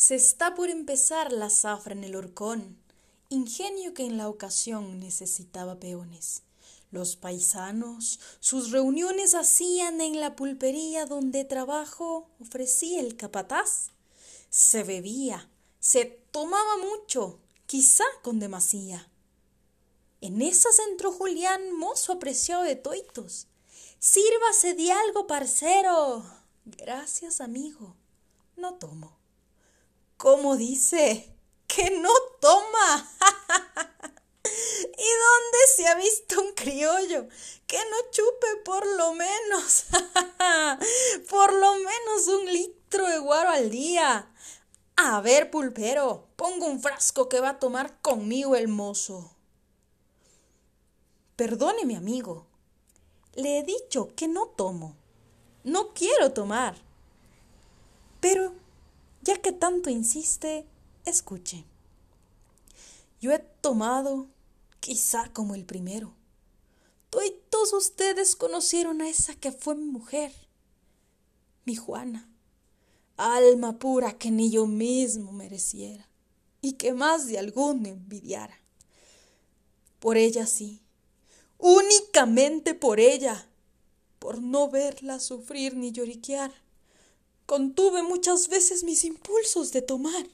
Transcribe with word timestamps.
Se 0.00 0.14
está 0.14 0.54
por 0.54 0.70
empezar 0.70 1.30
la 1.30 1.50
zafra 1.50 1.92
en 1.92 2.04
el 2.04 2.16
horcón, 2.16 2.78
ingenio 3.28 3.92
que 3.92 4.06
en 4.06 4.16
la 4.16 4.30
ocasión 4.30 4.98
necesitaba 4.98 5.78
peones. 5.78 6.42
Los 6.90 7.16
paisanos 7.16 8.18
sus 8.40 8.70
reuniones 8.70 9.34
hacían 9.34 10.00
en 10.00 10.18
la 10.18 10.36
pulpería 10.36 11.04
donde 11.04 11.44
trabajo 11.44 12.30
ofrecía 12.40 12.98
el 12.98 13.18
capataz. 13.18 13.90
Se 14.48 14.84
bebía, 14.84 15.50
se 15.80 16.06
tomaba 16.06 16.78
mucho, 16.78 17.38
quizá 17.66 18.04
con 18.22 18.38
demasía. 18.40 19.06
En 20.22 20.40
esas 20.40 20.78
entró 20.78 21.12
Julián, 21.12 21.76
mozo 21.76 22.14
apreciado 22.14 22.62
de 22.62 22.76
toitos. 22.76 23.48
Sírvase 23.98 24.72
de 24.72 24.92
algo, 24.92 25.26
parcero. 25.26 26.24
Gracias, 26.64 27.42
amigo. 27.42 27.96
No 28.56 28.76
tomo. 28.76 29.19
¿Cómo 30.30 30.56
dice? 30.56 31.28
Que 31.66 31.90
no 31.90 32.12
toma. 32.40 33.10
¿Y 34.44 35.10
dónde 35.24 35.58
se 35.74 35.88
ha 35.88 35.96
visto 35.96 36.40
un 36.40 36.52
criollo 36.52 37.26
que 37.66 37.78
no 37.78 37.96
chupe 38.12 38.46
por 38.64 38.86
lo 38.86 39.12
menos, 39.14 39.86
por 41.30 41.52
lo 41.52 41.74
menos 41.74 42.28
un 42.28 42.46
litro 42.46 43.08
de 43.08 43.18
guaro 43.18 43.50
al 43.50 43.70
día? 43.70 44.32
A 44.94 45.20
ver, 45.20 45.50
pulpero, 45.50 46.28
pongo 46.36 46.66
un 46.66 46.80
frasco 46.80 47.28
que 47.28 47.40
va 47.40 47.48
a 47.48 47.58
tomar 47.58 48.00
conmigo 48.00 48.54
el 48.54 48.68
mozo. 48.68 49.34
Perdone, 51.34 51.84
mi 51.86 51.96
amigo. 51.96 52.46
Le 53.34 53.58
he 53.58 53.62
dicho 53.64 54.14
que 54.14 54.28
no 54.28 54.46
tomo. 54.46 54.94
No 55.64 55.92
quiero 55.92 56.32
tomar. 56.32 56.76
Pero, 58.20 58.54
ya 59.22 59.40
que 59.40 59.52
tanto 59.52 59.90
insiste, 59.90 60.66
escuche. 61.04 61.64
Yo 63.20 63.32
he 63.32 63.38
tomado 63.38 64.28
quizá 64.80 65.30
como 65.32 65.54
el 65.54 65.64
primero. 65.64 66.14
Todos 67.60 67.74
ustedes 67.74 68.36
conocieron 68.36 69.02
a 69.02 69.08
esa 69.10 69.34
que 69.34 69.52
fue 69.52 69.74
mi 69.74 69.84
mujer, 69.84 70.32
mi 71.66 71.76
Juana, 71.76 72.26
alma 73.18 73.78
pura 73.78 74.16
que 74.16 74.30
ni 74.30 74.50
yo 74.50 74.66
mismo 74.66 75.30
mereciera 75.30 76.08
y 76.62 76.74
que 76.74 76.94
más 76.94 77.26
de 77.26 77.38
alguno 77.38 77.88
envidiara. 77.88 78.58
Por 79.98 80.16
ella 80.16 80.46
sí, 80.46 80.80
únicamente 81.58 82.74
por 82.74 82.98
ella, 82.98 83.46
por 84.18 84.40
no 84.40 84.70
verla 84.70 85.20
sufrir 85.20 85.76
ni 85.76 85.92
lloriquear, 85.92 86.50
contuve 87.50 88.04
muchas 88.04 88.46
veces 88.46 88.84
mis 88.84 89.02
impulsos 89.02 89.72
de 89.72 89.82
tomar. 89.82 90.24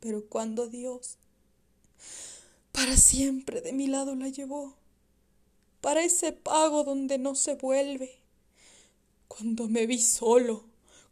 Pero 0.00 0.26
cuando 0.28 0.68
Dios 0.68 1.16
para 2.72 2.98
siempre 2.98 3.62
de 3.62 3.72
mi 3.72 3.86
lado 3.86 4.14
la 4.14 4.28
llevó, 4.28 4.76
para 5.80 6.04
ese 6.04 6.32
pago 6.32 6.84
donde 6.84 7.16
no 7.16 7.34
se 7.34 7.54
vuelve. 7.54 8.20
Cuando 9.28 9.66
me 9.66 9.86
vi 9.86 9.98
solo, 9.98 10.66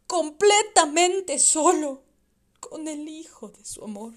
completamente 0.05 1.39
solo, 1.39 2.03
con 2.59 2.87
el 2.87 3.09
hijo 3.09 3.49
de 3.49 3.65
su 3.65 3.83
amor, 3.83 4.13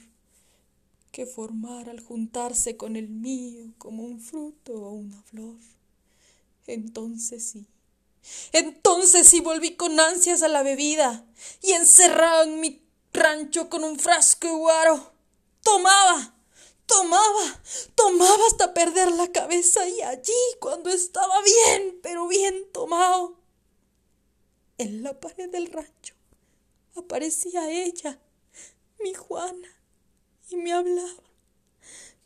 que 1.11 1.25
formara 1.25 1.91
al 1.91 2.01
juntarse 2.01 2.77
con 2.77 2.97
el 2.97 3.09
mío 3.09 3.73
como 3.79 4.03
un 4.03 4.21
fruto 4.21 4.75
o 4.75 4.91
una 4.91 5.23
flor. 5.23 5.57
Entonces 6.67 7.43
sí, 7.49 7.67
entonces 8.53 9.29
sí 9.29 9.41
volví 9.41 9.77
con 9.77 9.99
ansias 10.01 10.43
a 10.43 10.49
la 10.49 10.63
bebida 10.63 11.27
y 11.63 11.73
encerrado 11.73 12.45
en 12.45 12.61
mi 12.61 12.83
rancho 13.13 13.69
con 13.69 13.85
un 13.85 13.99
frasco 13.99 14.47
de 14.47 14.55
guaro, 14.55 15.13
tomaba 15.63 16.35
Tomaba, 16.87 17.63
tomaba 17.95 18.47
hasta 18.47 18.75
perder 18.75 19.11
la 19.13 19.33
cabeza 19.33 19.89
y 19.89 20.03
allí, 20.03 20.33
cuando 20.61 20.91
estaba 20.91 21.35
bien, 21.43 21.99
pero 22.03 22.29
bien 22.29 22.71
tomado, 22.73 23.39
en 24.77 25.03
la 25.03 25.19
pared 25.19 25.51
del 25.51 25.73
rancho 25.73 26.15
aparecía 26.95 27.71
ella, 27.71 28.21
mi 29.03 29.15
Juana, 29.15 29.69
y 30.51 30.57
me 30.57 30.73
hablaba, 30.73 31.23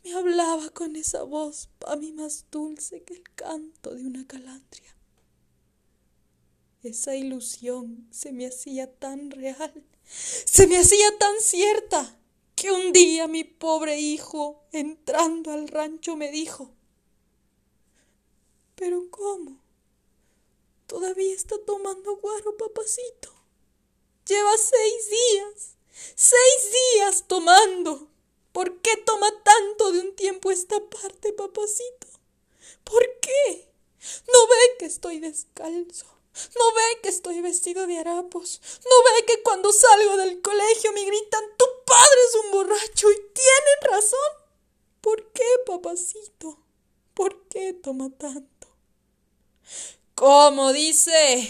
me 0.03 0.13
hablaba 0.13 0.69
con 0.71 0.97
esa 0.97 1.23
voz 1.23 1.69
para 1.79 1.95
mí 1.95 2.11
más 2.11 2.45
dulce 2.51 3.03
que 3.03 3.13
el 3.13 3.23
canto 3.35 3.95
de 3.95 4.05
una 4.05 4.27
calandria. 4.27 4.95
Esa 6.81 7.13
ilusión 7.13 8.07
se 8.09 8.31
me 8.31 8.47
hacía 8.47 8.89
tan 8.89 9.31
real, 9.31 9.83
se 10.05 10.65
me 10.65 10.77
hacía 10.77 11.17
tan 11.17 11.41
cierta 11.41 12.17
que 12.55 12.71
un 12.71 12.93
día 12.93 13.27
mi 13.27 13.43
pobre 13.43 13.99
hijo, 13.99 14.63
entrando 14.71 15.51
al 15.51 15.67
rancho, 15.67 16.15
me 16.15 16.31
dijo, 16.31 16.71
¿pero 18.75 19.09
cómo? 19.11 19.61
Todavía 20.87 21.35
está 21.35 21.55
tomando 21.65 22.15
guaro, 22.15 22.55
papacito. 22.55 23.33
Lleva 24.25 24.57
seis 24.57 25.09
días, 25.09 25.75
seis 26.15 26.73
días 26.95 27.25
tomando. 27.27 28.07
¿Por 28.53 28.81
qué 28.81 28.95
toma 29.05 29.27
tanto 29.43 29.91
de 29.91 29.99
un 29.99 30.15
tiempo 30.15 30.49
esta 30.49 30.79
parte, 30.89 31.33
papacito? 31.33 32.07
¿Por 32.83 33.03
qué? 33.19 33.69
¿No 34.31 34.47
ve 34.47 34.77
que 34.79 34.85
estoy 34.85 35.19
descalzo? 35.19 36.18
¿No 36.55 36.73
ve 36.73 37.01
que 37.01 37.09
estoy 37.09 37.41
vestido 37.41 37.87
de 37.87 37.97
harapos? 37.97 38.61
¿No 38.83 39.03
ve 39.03 39.25
que 39.25 39.41
cuando 39.43 39.71
salgo 39.71 40.17
del 40.17 40.41
colegio 40.41 40.91
me 40.93 41.05
gritan 41.05 41.43
tu 41.57 41.65
padre 41.85 42.19
es 42.27 42.35
un 42.45 42.51
borracho 42.51 43.11
y 43.11 43.15
tienen 43.15 43.93
razón? 43.93 44.29
¿Por 45.01 45.31
qué, 45.31 45.45
papacito? 45.65 46.57
¿Por 47.13 47.47
qué 47.47 47.73
toma 47.73 48.09
tanto? 48.17 48.67
¿Cómo 50.15 50.73
dice? 50.73 51.47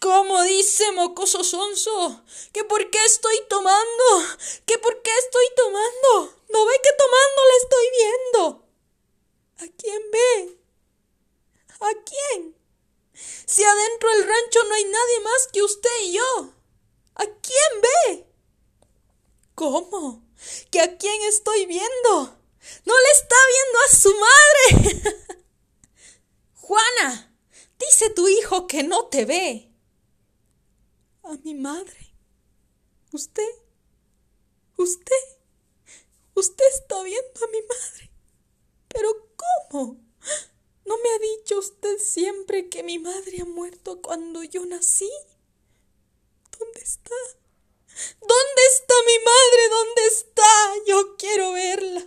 ¿Cómo 0.00 0.42
dice, 0.42 0.92
mocoso 0.92 1.42
sonso? 1.42 2.22
¿Que 2.52 2.62
por 2.64 2.90
qué 2.90 2.98
estoy 3.06 3.40
tomando? 3.48 4.04
¿Que 4.66 4.78
por 4.78 5.00
qué 5.02 5.10
estoy 5.18 5.46
tomando? 5.56 6.34
¿No 6.50 6.64
ve 6.66 6.74
que 6.82 6.90
tomando 6.92 7.42
la 7.48 7.56
estoy 7.62 7.86
viendo? 7.98 8.64
¿A 9.56 9.76
quién 9.78 10.02
ve? 10.10 10.58
¿A 11.80 11.90
quién? 12.04 12.63
Si 13.46 13.62
adentro 13.62 14.10
del 14.10 14.26
rancho 14.26 14.64
no 14.68 14.74
hay 14.74 14.84
nadie 14.84 15.20
más 15.20 15.48
que 15.52 15.62
usted 15.62 15.90
y 16.02 16.12
yo. 16.12 16.54
¿A 17.14 17.24
quién 17.24 17.80
ve? 17.82 18.26
¿Cómo? 19.54 20.26
¿Que 20.70 20.80
a 20.80 20.96
quién 20.96 21.22
estoy 21.22 21.66
viendo? 21.66 22.38
No 22.84 22.94
le 23.00 23.10
está 23.12 23.36
viendo 23.54 23.78
a 23.78 23.96
su 23.96 24.14
madre. 24.14 25.34
Juana, 26.54 27.36
dice 27.78 28.10
tu 28.10 28.26
hijo 28.26 28.66
que 28.66 28.82
no 28.82 29.06
te 29.06 29.24
ve. 29.24 29.70
A 31.22 31.34
mi 31.44 31.54
madre. 31.54 32.14
¿Usted? 33.12 33.48
¿Usted? 34.76 35.24
Usted 36.34 36.64
está 36.74 37.02
viendo 37.02 37.44
a 37.44 37.48
mi 37.48 37.62
madre. 37.62 38.10
¿Pero 38.88 39.08
cómo? 39.36 40.00
¿No 40.84 40.98
me 40.98 41.10
ha 41.10 41.18
dicho 41.18 41.58
usted 41.58 41.83
siempre 41.98 42.68
que 42.68 42.82
mi 42.82 42.98
madre 42.98 43.42
ha 43.42 43.44
muerto 43.44 44.00
cuando 44.00 44.42
yo 44.42 44.64
nací? 44.66 45.10
¿Dónde 46.58 46.80
está? 46.80 47.14
¿Dónde 48.20 48.62
está 48.74 48.94
mi 49.06 49.24
madre? 49.24 49.68
¿Dónde 49.70 50.06
está? 50.06 50.42
Yo 50.86 51.16
quiero 51.16 51.52
verla. 51.52 52.04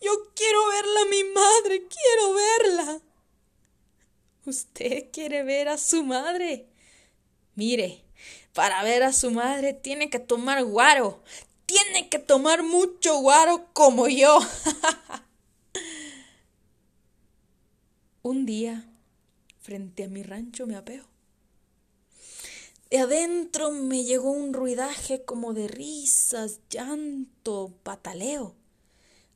Yo 0.00 0.12
quiero 0.34 0.66
verla, 0.68 1.04
mi 1.10 1.24
madre. 1.24 1.86
Quiero 1.88 2.34
verla. 2.34 3.00
¿Usted 4.46 5.10
quiere 5.12 5.42
ver 5.42 5.68
a 5.68 5.78
su 5.78 6.04
madre? 6.04 6.68
Mire, 7.54 8.04
para 8.54 8.82
ver 8.82 9.02
a 9.02 9.12
su 9.12 9.30
madre 9.30 9.74
tiene 9.74 10.10
que 10.10 10.18
tomar 10.18 10.64
guaro. 10.64 11.22
Tiene 11.66 12.08
que 12.08 12.18
tomar 12.18 12.62
mucho 12.62 13.18
guaro 13.18 13.66
como 13.72 14.08
yo. 14.08 14.38
Un 18.22 18.46
día, 18.46 18.88
frente 19.68 20.04
a 20.04 20.08
mi 20.08 20.22
rancho, 20.22 20.66
me 20.66 20.76
apeo. 20.76 21.04
De 22.90 22.96
adentro 22.96 23.70
me 23.70 24.02
llegó 24.02 24.30
un 24.30 24.54
ruidaje 24.54 25.26
como 25.26 25.52
de 25.52 25.68
risas, 25.68 26.60
llanto, 26.70 27.74
pataleo. 27.82 28.54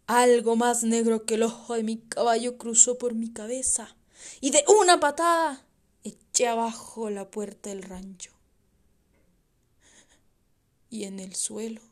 Algo 0.06 0.56
más 0.56 0.84
negro 0.84 1.26
que 1.26 1.34
el 1.34 1.42
ojo 1.42 1.74
de 1.74 1.82
mi 1.82 1.98
caballo 1.98 2.56
cruzó 2.56 2.96
por 2.96 3.12
mi 3.12 3.30
cabeza 3.30 3.94
y 4.40 4.52
de 4.52 4.64
una 4.80 4.98
patada 5.00 5.66
eché 6.02 6.48
abajo 6.48 7.10
la 7.10 7.30
puerta 7.30 7.68
del 7.68 7.82
rancho. 7.82 8.32
Y 10.88 11.04
en 11.04 11.20
el 11.20 11.34
suelo, 11.34 11.82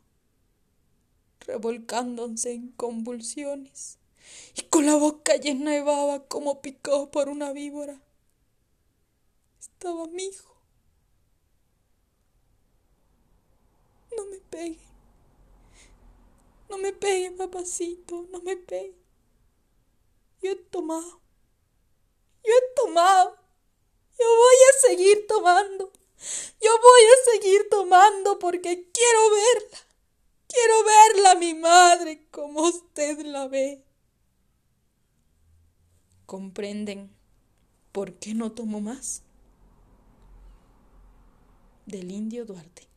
revolcándose 1.41 2.53
en 2.53 2.69
convulsiones, 2.69 3.99
y 4.55 4.63
con 4.63 4.87
la 4.87 4.95
boca 4.95 5.37
llena 5.37 5.73
de 5.73 5.83
baba 5.83 6.25
como 6.25 6.63
picado 6.63 7.11
por 7.11 7.29
una 7.29 7.53
víbora. 7.53 8.01
Estaba 9.81 10.07
mi 10.09 10.25
hijo. 10.25 10.55
No 14.15 14.27
me 14.27 14.37
pegue. 14.37 14.79
No 16.69 16.77
me 16.77 16.93
pegue, 16.93 17.31
papacito, 17.31 18.27
no 18.31 18.43
me 18.43 18.59
pegue. 18.59 18.95
Yo 20.43 20.51
he 20.51 20.57
tomado. 20.57 21.23
Yo 22.45 22.53
he 22.53 22.75
tomado. 22.77 23.39
Yo 24.19 24.27
voy 24.27 24.57
a 24.69 24.87
seguir 24.87 25.27
tomando. 25.27 25.91
Yo 26.61 26.71
voy 26.83 27.03
a 27.15 27.33
seguir 27.33 27.67
tomando 27.71 28.39
porque 28.39 28.91
quiero 28.93 29.31
verla. 29.31 29.79
Quiero 30.47 30.75
verla, 30.85 31.35
mi 31.37 31.55
madre, 31.55 32.29
como 32.31 32.65
usted 32.65 33.21
la 33.21 33.49
ve. 33.49 33.83
¿Comprenden 36.27 37.17
por 37.93 38.13
qué 38.19 38.35
no 38.35 38.53
tomo 38.53 38.83
más? 38.83 39.23
Del 41.87 42.11
indio 42.11 42.45
Duarte. 42.45 42.90